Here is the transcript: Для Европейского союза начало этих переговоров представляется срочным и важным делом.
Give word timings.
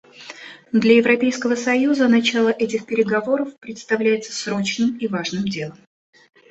Для 0.71 0.95
Европейского 0.97 1.53
союза 1.55 2.07
начало 2.07 2.49
этих 2.49 2.87
переговоров 2.87 3.55
представляется 3.59 4.33
срочным 4.33 4.97
и 4.97 5.07
важным 5.07 5.43
делом. 5.43 5.77